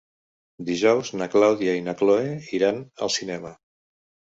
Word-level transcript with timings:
Dijous 0.69 1.11
na 1.21 1.29
Clàudia 1.35 1.77
i 1.83 1.85
na 1.91 1.97
Cloè 2.03 2.27
iran 2.63 2.85
al 3.05 3.17
cinema. 3.23 3.59